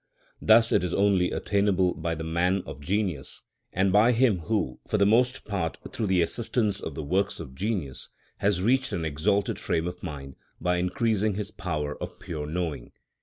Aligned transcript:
Thus 0.41 0.71
it 0.71 0.83
is 0.83 0.95
only 0.95 1.29
attainable 1.29 1.93
by 1.93 2.15
the 2.15 2.23
man 2.23 2.63
of 2.65 2.79
genius, 2.79 3.43
and 3.71 3.93
by 3.93 4.13
him 4.13 4.39
who, 4.39 4.79
for 4.87 4.97
the 4.97 5.05
most 5.05 5.45
part 5.45 5.77
through 5.93 6.07
the 6.07 6.23
assistance 6.23 6.79
of 6.79 6.95
the 6.95 7.03
works 7.03 7.39
of 7.39 7.53
genius, 7.53 8.09
has 8.37 8.63
reached 8.63 8.93
an 8.93 9.05
exalted 9.05 9.59
frame 9.59 9.85
of 9.87 10.01
mind, 10.01 10.37
by 10.59 10.77
increasing 10.77 11.35
his 11.35 11.51
power 11.51 12.01
of 12.01 12.17
pure 12.17 12.47
knowing. 12.47 12.93